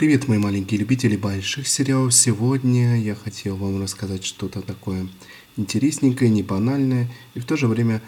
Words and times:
Привет, 0.00 0.28
мои 0.28 0.38
маленькие 0.38 0.80
любители 0.80 1.14
больших 1.14 1.68
сериалов. 1.68 2.14
Сегодня 2.14 2.98
я 3.02 3.14
хотел 3.14 3.56
вам 3.56 3.82
рассказать 3.82 4.24
что-то 4.24 4.62
такое 4.62 5.06
интересненькое, 5.58 6.30
не 6.30 6.42
банальное, 6.42 7.10
и 7.34 7.38
в 7.38 7.44
то 7.44 7.54
же 7.58 7.66
время 7.66 8.00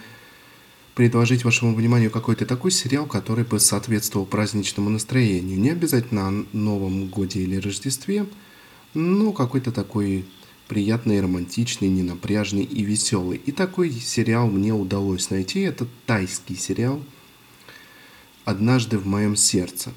предложить 0.95 1.45
вашему 1.45 1.75
вниманию 1.75 2.11
какой-то 2.11 2.47
такой 2.47 2.71
сериал, 2.71 3.05
который 3.05 3.45
бы 3.45 3.61
соответствовал 3.61 4.25
праздничному 4.25 4.89
настроению. 4.89 5.61
Не 5.61 5.69
обязательно 5.69 6.29
о 6.29 6.47
Новом 6.55 7.09
Годе 7.09 7.41
или 7.41 7.57
Рождестве, 7.57 8.25
но 8.95 9.33
какой-то 9.33 9.71
такой 9.71 10.25
приятный, 10.69 11.21
романтичный, 11.21 11.89
ненапряжный 11.89 12.65
и 12.65 12.85
веселый. 12.85 13.37
И 13.45 13.53
такой 13.53 13.91
сериал 13.91 14.47
мне 14.49 14.73
удалось 14.73 15.29
найти. 15.29 15.61
Это 15.61 15.87
тайский 16.07 16.57
сериал 16.57 17.03
«Однажды 18.47 18.97
в 18.97 19.07
моем 19.07 19.37
сердце». 19.37 19.93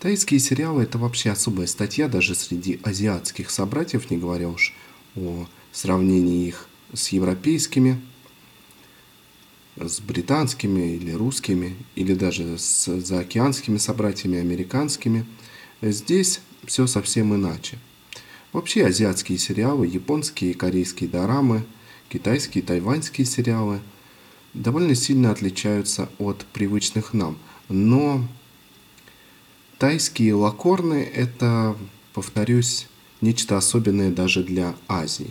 Тайские 0.00 0.40
сериалы– 0.40 0.82
это 0.84 0.96
вообще 0.96 1.28
особая 1.30 1.66
статья 1.66 2.08
даже 2.08 2.34
среди 2.34 2.80
азиатских 2.82 3.50
собратьев, 3.50 4.10
не 4.10 4.16
говоря 4.16 4.48
уж 4.48 4.74
о 5.14 5.46
сравнении 5.72 6.48
их 6.48 6.68
с 6.94 7.08
европейскими, 7.08 8.00
с 9.76 10.00
британскими 10.00 10.96
или 10.96 11.12
русскими, 11.12 11.76
или 11.96 12.14
даже 12.14 12.56
с 12.56 12.86
заокеанскими 12.98 13.76
собратьями 13.76 14.38
американскими. 14.38 15.26
Здесь 15.82 16.40
все 16.64 16.86
совсем 16.86 17.34
иначе. 17.34 17.78
Вообще 18.54 18.86
азиатские 18.86 19.36
сериалы, 19.36 19.86
японские 19.86 20.52
и 20.52 20.54
корейские 20.54 21.10
дорамы, 21.10 21.62
китайские 22.08 22.64
и 22.64 22.66
тайваньские 22.66 23.26
сериалы 23.26 23.80
довольно 24.54 24.94
сильно 24.94 25.30
отличаются 25.30 26.08
от 26.18 26.46
привычных 26.46 27.12
нам. 27.12 27.36
Но 27.68 28.26
Тайские 29.80 30.34
лакорны– 30.34 31.10
это, 31.14 31.74
повторюсь, 32.12 32.86
нечто 33.22 33.56
особенное 33.56 34.10
даже 34.10 34.44
для 34.44 34.76
Азии. 34.88 35.30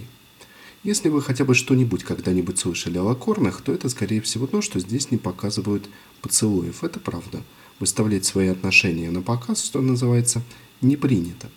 Если 0.82 1.10
вы 1.10 1.22
хотя 1.22 1.46
бы 1.46 1.54
что-нибудь 1.54 2.04
когда-нибудь 2.04 2.58
слышали 2.58 2.98
о 2.98 3.04
лакорнах, 3.04 3.62
то 3.62 3.72
это, 3.72 3.90
скорее 3.90 4.22
всего, 4.22 4.48
то, 4.48 4.64
что 4.64 4.80
здесь 4.80 5.12
не 5.12 5.18
показывают 5.18 5.88
поцелуев. 6.24 6.84
Это 6.84 7.00
правда. 7.00 7.44
Выставлять 7.80 8.26
свои 8.26 8.48
отношения 8.48 9.12
на 9.12 9.22
показ, 9.22 9.64
что 9.64 9.82
называется, 9.82 10.42
не 10.82 10.96
принято. 10.96 11.48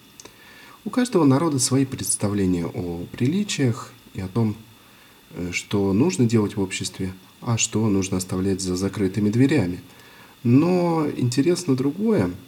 У 0.84 0.90
каждого 0.90 1.24
народа 1.24 1.60
свои 1.60 1.86
представления 1.86 2.66
о 2.66 3.06
приличиях 3.10 3.90
и 4.12 4.20
о 4.20 4.28
том, 4.28 4.54
э, 5.30 5.48
что 5.52 5.94
нужно 5.94 6.26
делать 6.26 6.56
в 6.56 6.60
обществе, 6.60 7.14
а 7.40 7.56
что 7.56 7.88
нужно 7.88 8.18
оставлять 8.18 8.60
за 8.60 8.76
закрытыми 8.76 9.30
дверями. 9.30 9.80
Но 10.42 11.08
интересно 11.16 11.74
другое– 11.74 12.30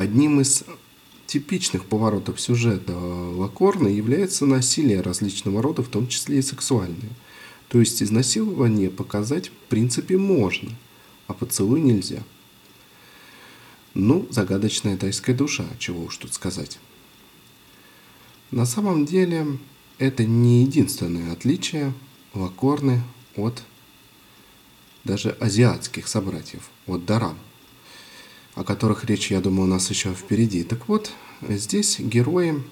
Одним 0.00 0.40
из 0.40 0.64
типичных 1.26 1.84
поворотов 1.84 2.40
сюжета 2.40 2.96
Лакорна 2.96 3.86
является 3.86 4.46
насилие 4.46 5.02
различного 5.02 5.60
рода, 5.60 5.82
в 5.82 5.88
том 5.88 6.08
числе 6.08 6.38
и 6.38 6.42
сексуальное. 6.42 7.10
То 7.68 7.80
есть 7.80 8.02
изнасилование 8.02 8.88
показать 8.88 9.50
в 9.50 9.68
принципе 9.68 10.16
можно, 10.16 10.70
а 11.26 11.34
поцелуй 11.34 11.82
нельзя. 11.82 12.22
Ну, 13.92 14.26
загадочная 14.30 14.96
тайская 14.96 15.36
душа, 15.36 15.66
чего 15.78 16.04
уж 16.04 16.16
тут 16.16 16.32
сказать. 16.32 16.78
На 18.50 18.64
самом 18.64 19.04
деле, 19.04 19.58
это 19.98 20.24
не 20.24 20.62
единственное 20.62 21.30
отличие 21.30 21.92
Лакорны 22.32 23.02
от 23.36 23.62
даже 25.04 25.32
азиатских 25.32 26.08
собратьев, 26.08 26.70
от 26.86 27.04
Дарам 27.04 27.36
о 28.54 28.64
которых 28.64 29.04
речь, 29.04 29.30
я 29.30 29.40
думаю, 29.40 29.64
у 29.64 29.70
нас 29.70 29.90
еще 29.90 30.12
впереди. 30.12 30.64
Так 30.64 30.88
вот, 30.88 31.12
здесь 31.48 31.98
герои 31.98 32.62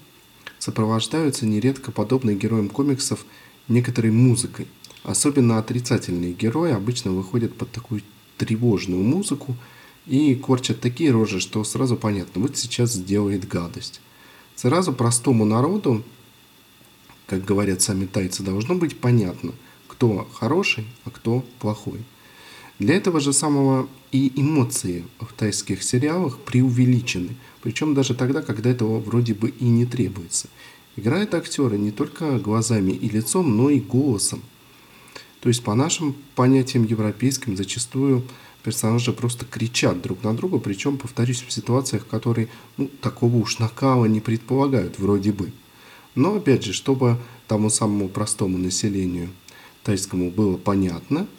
сопровождаются 0.59 1.45
нередко 1.45 1.91
подобной 1.91 2.35
героям 2.35 2.69
комиксов 2.69 3.25
некоторой 3.67 4.11
музыкой. 4.11 4.67
Особенно 5.03 5.57
отрицательные 5.57 6.33
герои 6.33 6.71
обычно 6.71 7.11
выходят 7.11 7.55
под 7.55 7.71
такую 7.71 8.01
тревожную 8.37 9.01
музыку 9.01 9.55
и 10.05 10.35
корчат 10.35 10.81
такие 10.81 11.11
рожи, 11.11 11.39
что 11.39 11.63
сразу 11.63 11.95
понятно, 11.95 12.41
вот 12.41 12.57
сейчас 12.57 12.93
сделает 12.93 13.47
гадость. 13.47 14.01
Сразу 14.55 14.91
простому 14.91 15.45
народу, 15.45 16.03
как 17.27 17.45
говорят 17.45 17.81
сами 17.81 18.05
тайцы, 18.05 18.43
должно 18.43 18.75
быть 18.75 18.99
понятно, 18.99 19.53
кто 19.87 20.27
хороший, 20.33 20.85
а 21.05 21.11
кто 21.11 21.45
плохой. 21.59 22.03
Для 22.79 22.95
этого 22.95 23.19
же 23.19 23.33
самого 23.33 23.89
и 24.13 24.31
эмоции 24.37 25.05
в 25.19 25.33
тайских 25.33 25.83
сериалах 25.83 26.39
преувеличены, 26.39 27.35
причем 27.61 27.93
даже 27.93 28.15
тогда, 28.15 28.41
когда 28.41 28.69
этого 28.69 28.99
вроде 28.99 29.33
бы 29.33 29.49
и 29.49 29.65
не 29.65 29.85
требуется. 29.85 30.47
Играют 30.95 31.33
актеры 31.33 31.77
не 31.77 31.91
только 31.91 32.39
глазами 32.39 32.93
и 32.93 33.09
лицом, 33.09 33.55
но 33.57 33.69
и 33.69 33.81
голосом. 33.81 34.41
То 35.41 35.49
есть 35.49 35.61
по 35.61 35.75
нашим 35.75 36.15
понятиям 36.35 36.85
европейским 36.85 37.57
зачастую 37.57 38.23
персонажи 38.63 39.11
просто 39.11 39.45
кричат 39.45 40.01
друг 40.01 40.23
на 40.23 40.33
друга, 40.35 40.59
причем, 40.59 40.97
повторюсь, 40.97 41.41
в 41.41 41.51
ситуациях, 41.51 42.07
которые 42.07 42.47
ну, 42.77 42.89
такого 43.01 43.35
уж 43.37 43.59
накала 43.59 44.05
не 44.05 44.21
предполагают 44.21 44.99
вроде 44.99 45.33
бы. 45.33 45.51
Но 46.15 46.35
опять 46.35 46.63
же, 46.63 46.73
чтобы 46.73 47.17
тому 47.47 47.69
самому 47.69 48.07
простому 48.07 48.57
населению 48.57 49.29
тайскому 49.83 50.31
было 50.31 50.55
понятно– 50.55 51.27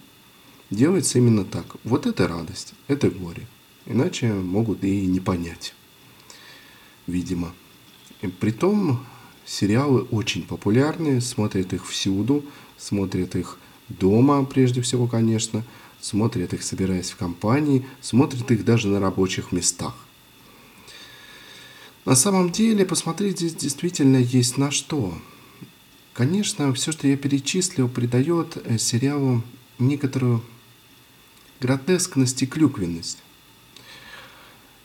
делается 0.70 1.18
именно 1.18 1.44
так. 1.44 1.66
Вот 1.84 2.06
это 2.06 2.26
радость, 2.28 2.74
это 2.88 3.10
горе. 3.10 3.46
Иначе 3.86 4.32
могут 4.32 4.84
и 4.84 5.06
не 5.06 5.20
понять, 5.20 5.74
видимо. 7.06 7.52
И 8.22 8.28
притом 8.28 9.04
сериалы 9.44 10.02
очень 10.02 10.46
популярные, 10.46 11.20
смотрят 11.20 11.72
их 11.72 11.88
всюду, 11.88 12.44
смотрят 12.78 13.34
их 13.34 13.58
дома, 13.88 14.44
прежде 14.44 14.80
всего, 14.80 15.06
конечно, 15.06 15.64
смотрят 16.00 16.54
их, 16.54 16.62
собираясь 16.62 17.10
в 17.10 17.16
компании, 17.16 17.86
смотрят 18.00 18.50
их 18.50 18.64
даже 18.64 18.88
на 18.88 19.00
рабочих 19.00 19.52
местах. 19.52 19.94
На 22.04 22.14
самом 22.14 22.50
деле, 22.50 22.86
посмотреть 22.86 23.38
здесь 23.38 23.54
действительно 23.54 24.16
есть 24.16 24.56
на 24.56 24.70
что. 24.70 25.14
Конечно, 26.12 26.72
все, 26.74 26.92
что 26.92 27.06
я 27.06 27.16
перечислил, 27.16 27.88
придает 27.88 28.56
э, 28.64 28.78
сериалу 28.78 29.42
некоторую 29.78 30.42
гротескность 31.60 32.42
и 32.42 32.46
клюквенность. 32.46 33.18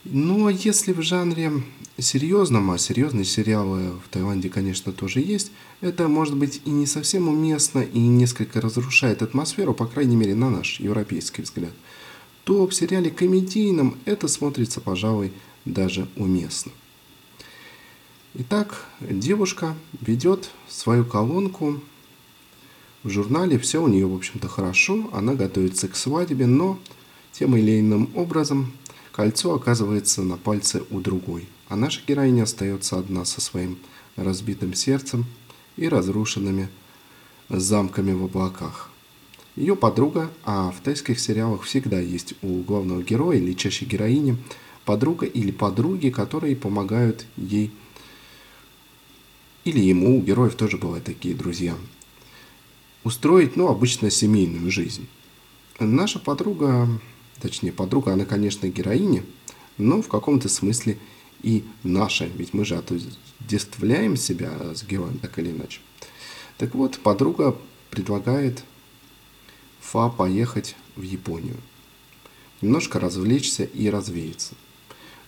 Но 0.03 0.49
если 0.51 0.93
в 0.93 1.01
жанре 1.01 1.51
серьезном, 1.97 2.69
а 2.69 2.77
серьезные 2.77 3.25
сериалы 3.25 3.91
в 3.91 4.09
Таиланде, 4.09 4.49
конечно, 4.49 4.91
тоже 4.91 5.19
есть, 5.19 5.51
это 5.81 6.07
может 6.07 6.35
быть 6.35 6.61
и 6.65 6.69
не 6.69 6.85
совсем 6.85 7.27
уместно, 7.27 7.79
и 7.79 7.99
несколько 7.99 8.61
разрушает 8.61 9.23
атмосферу, 9.23 9.73
по 9.73 9.87
крайней 9.87 10.15
мере, 10.15 10.35
на 10.35 10.51
наш 10.51 10.79
европейский 10.79 11.41
взгляд, 11.41 11.73
то 12.43 12.67
в 12.67 12.75
сериале 12.75 13.09
комедийном 13.09 13.97
это 14.05 14.27
смотрится, 14.27 14.79
пожалуй, 14.79 15.33
даже 15.65 16.07
уместно. 16.15 16.71
Итак, 18.35 18.85
девушка 18.99 19.75
ведет 20.01 20.51
свою 20.67 21.05
колонку 21.05 21.81
в 23.05 23.09
журнале 23.11 23.59
все 23.59 23.83
у 23.83 23.87
нее, 23.87 24.07
в 24.07 24.15
общем-то, 24.15 24.47
хорошо, 24.47 25.11
она 25.13 25.35
готовится 25.35 25.87
к 25.87 25.95
свадьбе, 25.95 26.47
но 26.47 26.79
тем 27.31 27.55
или 27.55 27.79
иным 27.79 28.09
образом 28.15 28.73
кольцо 29.11 29.53
оказывается 29.53 30.23
на 30.23 30.37
пальце 30.37 30.81
у 30.89 30.99
другой, 30.99 31.47
а 31.69 31.75
наша 31.75 32.01
героиня 32.07 32.43
остается 32.43 32.97
одна 32.97 33.23
со 33.23 33.41
своим 33.41 33.77
разбитым 34.15 34.73
сердцем 34.73 35.25
и 35.77 35.87
разрушенными 35.87 36.67
замками 37.47 38.11
в 38.11 38.23
облаках. 38.23 38.89
Ее 39.55 39.75
подруга, 39.75 40.31
а 40.43 40.71
в 40.71 40.81
тайских 40.81 41.19
сериалах 41.19 41.61
всегда 41.61 41.99
есть 41.99 42.33
у 42.41 42.63
главного 42.63 43.03
героя 43.03 43.37
или 43.37 43.53
чаще 43.53 43.85
героини 43.85 44.35
подруга 44.83 45.27
или 45.27 45.51
подруги, 45.51 46.09
которые 46.09 46.55
помогают 46.55 47.27
ей 47.37 47.71
или 49.63 49.79
ему, 49.79 50.17
у 50.17 50.21
героев 50.21 50.55
тоже 50.55 50.77
бывают 50.77 51.05
такие 51.05 51.35
друзья, 51.35 51.75
устроить, 53.05 53.55
ну, 53.55 53.69
обычно 53.69 54.09
семейную 54.09 54.69
жизнь. 54.69 55.07
Наша 55.79 56.19
подруга, 56.19 56.89
точнее 57.39 57.71
подруга, 57.71 58.11
она, 58.11 58.25
конечно, 58.25 58.67
героиня, 58.67 59.23
но 59.77 60.01
в 60.01 60.09
каком-то 60.09 60.49
смысле 60.49 60.97
и 61.43 61.63
наша, 61.83 62.25
ведь 62.25 62.53
мы 62.53 62.65
же 62.65 62.75
отождествляем 62.75 64.17
себя 64.17 64.73
с 64.73 64.83
героем 64.83 65.19
так 65.19 65.37
или 65.37 65.51
иначе. 65.51 65.79
Так 66.57 66.73
вот, 66.73 66.97
подруга 66.99 67.55
предлагает 67.91 68.63
Фа 69.81 70.09
поехать 70.09 70.75
в 70.95 71.03
Японию, 71.03 71.57
немножко 72.61 72.99
развлечься 72.99 73.65
и 73.65 73.87
развеяться, 73.89 74.55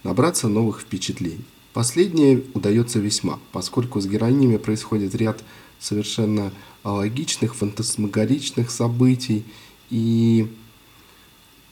набраться 0.04 0.48
новых 0.48 0.82
впечатлений. 0.82 1.46
Последнее 1.74 2.44
удается 2.56 2.98
весьма, 2.98 3.40
поскольку 3.52 4.02
с 4.02 4.08
героинями 4.08 4.58
происходит 4.58 5.14
ряд 5.14 5.44
совершенно 5.80 6.52
логичных, 6.84 7.56
фантасмагоричных 7.56 8.72
событий. 8.72 9.44
И 9.90 10.48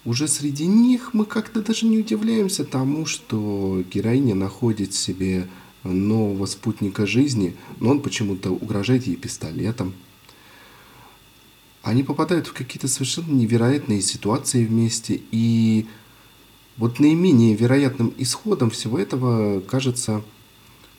уже 0.06 0.28
среди 0.28 0.68
них 0.68 1.13
мы 1.13 1.25
как-то 1.25 1.62
даже 1.62 1.86
не 1.86 1.98
удивляемся 1.98 2.63
тому, 2.63 3.06
что 3.06 3.84
героиня 3.92 4.36
находит 4.36 4.94
себе 4.94 5.48
нового 5.84 6.46
спутника 6.46 7.06
жизни, 7.06 7.56
но 7.80 7.92
он 7.92 8.02
почему-то 8.02 8.52
угрожает 8.52 9.07
ей 9.07 9.16
пистолетом. 9.16 9.94
Они 11.81 12.04
попадают 12.04 12.48
в 12.48 12.54
какие-то 12.54 12.88
совершенно 12.88 13.31
невероятные 13.31 14.02
ситуации 14.02 14.66
вместе, 14.66 15.22
и 15.31 15.86
вот 16.78 17.00
наименее 17.00 17.56
вероятным 17.56 18.13
исходом 18.18 18.69
всего 18.72 18.98
этого 19.00 19.62
кажется 19.62 20.24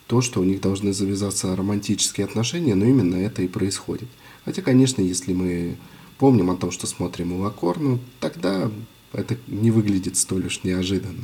то, 0.07 0.21
что 0.21 0.41
у 0.41 0.43
них 0.43 0.61
должны 0.61 0.93
завязаться 0.93 1.55
романтические 1.55 2.25
отношения, 2.25 2.75
но 2.75 2.85
именно 2.85 3.15
это 3.15 3.41
и 3.41 3.47
происходит. 3.47 4.07
Хотя, 4.45 4.61
конечно, 4.61 5.01
если 5.01 5.33
мы 5.33 5.77
помним 6.17 6.49
о 6.49 6.55
том, 6.55 6.71
что 6.71 6.87
смотрим 6.87 7.39
Лакор, 7.41 7.79
ну, 7.79 7.99
тогда 8.19 8.71
это 9.13 9.37
не 9.47 9.71
выглядит 9.71 10.17
столь 10.17 10.47
уж 10.47 10.63
неожиданно. 10.63 11.23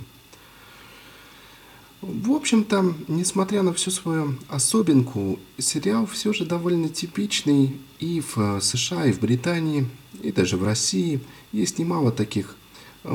В 2.02 2.32
общем-то, 2.32 2.94
несмотря 3.08 3.64
на 3.64 3.74
всю 3.74 3.90
свою 3.90 4.36
особенку, 4.50 5.40
сериал 5.58 6.06
все 6.06 6.34
же 6.34 6.46
довольно 6.46 6.90
типичный 6.90 7.78
и 8.00 8.22
в 8.22 8.60
США, 8.60 9.06
и 9.06 9.14
в 9.14 9.22
Британии, 9.22 9.88
и 10.22 10.34
даже 10.34 10.58
в 10.58 10.66
России. 10.66 11.22
Есть 11.54 11.80
немало 11.80 12.12
таких 12.12 12.58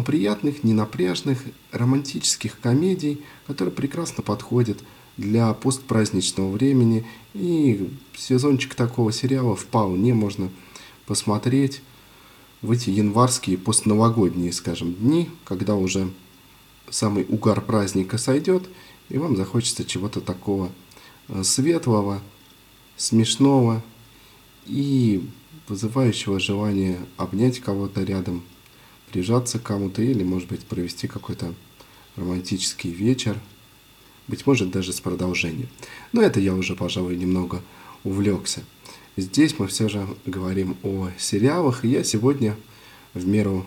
приятных, 0.06 0.64
ненапряжных, 0.64 1.44
романтических 1.70 2.58
комедий, 2.60 3.20
которые 3.46 3.74
прекрасно 3.74 4.22
подходят 4.22 4.78
для 5.18 5.52
постпраздничного 5.52 6.50
времени. 6.50 7.04
И 7.34 7.90
сезончик 8.16 8.74
такого 8.74 9.12
сериала 9.12 9.54
вполне 9.54 10.14
можно 10.14 10.50
посмотреть 11.06 11.82
в 12.62 12.70
эти 12.70 12.90
январские 12.90 13.58
постновогодние, 13.58 14.52
скажем, 14.52 14.94
дни, 14.94 15.28
когда 15.44 15.74
уже 15.74 16.10
самый 16.88 17.26
угар 17.28 17.60
праздника 17.60 18.16
сойдет, 18.16 18.68
и 19.08 19.18
вам 19.18 19.36
захочется 19.36 19.84
чего-то 19.84 20.20
такого 20.20 20.70
э, 21.28 21.42
светлого, 21.42 22.22
смешного 22.96 23.82
и 24.66 25.28
вызывающего 25.68 26.40
желание 26.40 26.98
обнять 27.16 27.60
кого-то 27.60 28.02
рядом, 28.02 28.42
прижаться 29.10 29.58
к 29.58 29.62
кому-то 29.64 30.02
или, 30.02 30.22
может 30.22 30.48
быть, 30.48 30.64
провести 30.64 31.06
какой-то 31.08 31.54
романтический 32.16 32.90
вечер, 32.90 33.38
быть 34.28 34.46
может, 34.46 34.70
даже 34.70 34.92
с 34.92 35.00
продолжением. 35.00 35.68
Но 36.12 36.22
это 36.22 36.38
я 36.38 36.54
уже, 36.54 36.76
пожалуй, 36.76 37.16
немного 37.16 37.62
увлекся. 38.04 38.62
Здесь 39.16 39.58
мы 39.58 39.66
все 39.66 39.88
же 39.88 40.06
говорим 40.26 40.76
о 40.84 41.08
сериалах, 41.18 41.84
и 41.84 41.88
я 41.88 42.04
сегодня 42.04 42.56
в 43.14 43.26
меру 43.26 43.66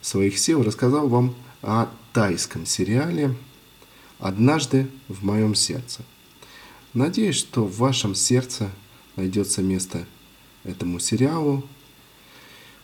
своих 0.00 0.38
сил 0.38 0.62
рассказал 0.62 1.08
вам 1.08 1.36
о 1.62 1.88
тайском 2.12 2.66
сериале 2.66 3.36
«Однажды 4.18 4.88
в 5.08 5.24
моем 5.24 5.54
сердце». 5.54 6.02
Надеюсь, 6.94 7.36
что 7.36 7.64
в 7.64 7.76
вашем 7.78 8.14
сердце 8.14 8.70
найдется 9.16 9.62
место 9.62 10.06
этому 10.64 10.98
сериалу. 10.98 11.64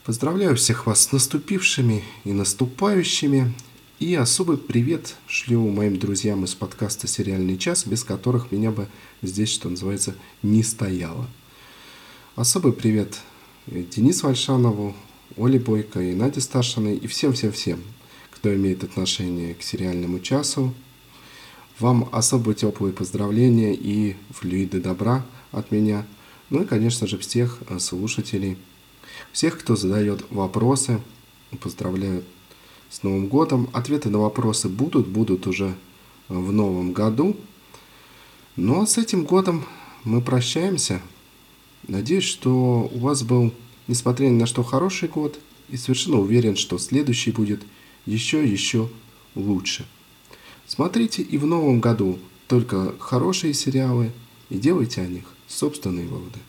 Поздравляю 0.05 0.55
всех 0.55 0.87
вас 0.87 1.01
с 1.01 1.11
наступившими 1.11 2.03
и 2.23 2.31
наступающими. 2.31 3.53
И 3.99 4.15
особый 4.15 4.57
привет 4.57 5.17
шлю 5.27 5.67
моим 5.67 5.99
друзьям 5.99 6.45
из 6.45 6.55
подкаста 6.55 7.05
«Сериальный 7.05 7.57
час», 7.57 7.85
без 7.85 8.05
которых 8.05 8.49
меня 8.49 8.71
бы 8.71 8.87
здесь, 9.21 9.49
что 9.49 9.67
называется, 9.67 10.15
не 10.41 10.63
стояло. 10.63 11.27
Особый 12.37 12.71
привет 12.71 13.19
Денису 13.67 14.29
Альшанову, 14.29 14.95
Оле 15.35 15.59
Бойко 15.59 15.99
и 15.99 16.15
Наде 16.15 16.39
Старшиной 16.39 16.95
и 16.95 17.07
всем-всем-всем, 17.07 17.83
кто 18.31 18.55
имеет 18.55 18.85
отношение 18.85 19.53
к 19.53 19.61
сериальному 19.61 20.21
часу. 20.21 20.73
Вам 21.77 22.07
особо 22.13 22.53
теплые 22.53 22.93
поздравления 22.93 23.75
и 23.75 24.15
флюиды 24.29 24.79
добра 24.79 25.25
от 25.51 25.71
меня. 25.71 26.07
Ну 26.49 26.61
и, 26.61 26.65
конечно 26.65 27.05
же, 27.05 27.17
всех 27.17 27.59
слушателей, 27.79 28.57
всех, 29.33 29.59
кто 29.59 29.75
задает 29.75 30.23
вопросы. 30.29 31.01
Поздравляю 31.59 32.23
с 32.89 33.03
Новым 33.03 33.27
годом. 33.27 33.69
Ответы 33.73 34.09
на 34.09 34.19
вопросы 34.19 34.67
будут, 34.67 35.07
будут 35.07 35.47
уже 35.47 35.75
в 36.27 36.51
новом 36.51 36.93
году. 36.93 37.35
Ну 38.55 38.81
а 38.81 38.87
с 38.87 38.97
этим 38.97 39.23
годом 39.23 39.65
мы 40.03 40.21
прощаемся. 40.21 41.01
Надеюсь, 41.87 42.23
что 42.23 42.89
у 42.91 42.99
вас 42.99 43.23
был, 43.23 43.53
несмотря 43.87 44.27
ни 44.27 44.39
на 44.39 44.45
что, 44.45 44.63
хороший 44.63 45.07
год. 45.07 45.39
И 45.69 45.77
совершенно 45.77 46.19
уверен, 46.19 46.55
что 46.55 46.77
следующий 46.77 47.31
будет 47.31 47.61
еще-еще 48.05 48.89
лучше. 49.35 49.85
Смотрите 50.65 51.21
и 51.21 51.37
в 51.37 51.45
новом 51.45 51.79
году 51.79 52.17
только 52.47 52.95
хорошие 52.99 53.53
сериалы 53.53 54.11
и 54.49 54.57
делайте 54.57 55.01
о 55.01 55.07
них 55.07 55.25
собственные 55.47 56.07
выводы. 56.07 56.39